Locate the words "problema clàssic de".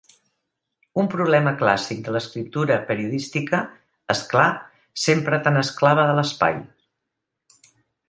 1.11-2.13